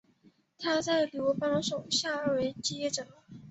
[0.57, 3.05] 他在刘邦手下为谒者。